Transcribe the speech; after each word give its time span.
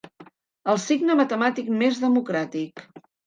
El 0.71 0.79
signe 0.85 1.17
matemàtic 1.19 1.69
més 1.83 2.01
democràtic. 2.07 2.87